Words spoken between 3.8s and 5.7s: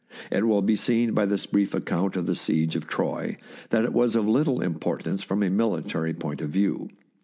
it was of little importance from a